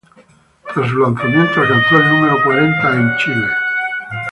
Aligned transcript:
Tras 0.73 0.89
su 0.89 0.97
lanzamiento, 0.97 1.61
alcanzó 1.61 1.97
el 1.97 2.09
número 2.09 2.35
"cuarenta" 2.43 2.91
en 2.95 3.17
Chile. 3.17 3.47